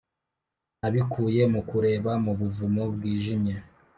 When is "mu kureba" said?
1.53-2.11